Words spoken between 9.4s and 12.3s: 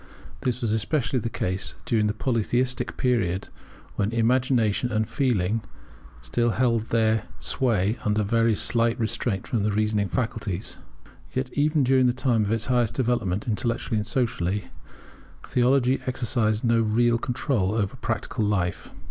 from the reasoning faculties. Yet even during the